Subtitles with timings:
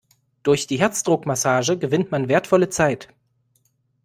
[0.41, 3.09] Durch die Herzdruckmassage gewinnt man wertvolle Zeit.